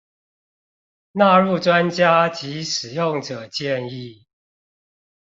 [1.11, 4.23] 納入專家及使用者建議